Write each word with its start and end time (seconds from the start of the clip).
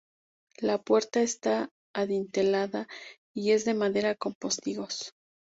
La 0.57 0.79
puerta 0.81 1.21
está 1.21 1.69
adintelada 1.93 2.87
y 3.35 3.51
es 3.51 3.65
de 3.65 3.75
madera 3.75 4.15
con 4.15 4.33
postigos. 4.33 5.13